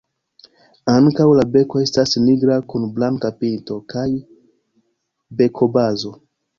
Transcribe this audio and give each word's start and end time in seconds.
Ankaŭ 0.93 1.27
la 1.39 1.45
beko 1.57 1.83
estas 1.83 2.17
nigra 2.25 2.57
kun 2.73 2.89
blanka 2.97 3.33
pinto 3.45 3.79
kaj 3.95 4.09
bekobazo. 5.45 6.17